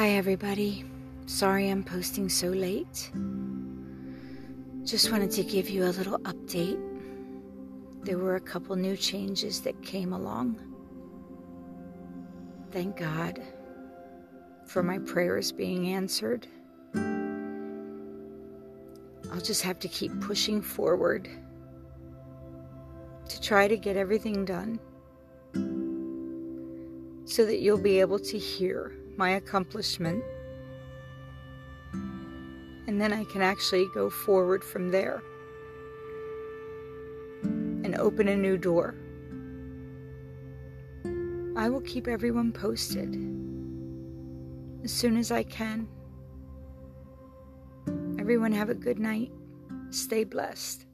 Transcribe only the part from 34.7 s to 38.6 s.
there and open a new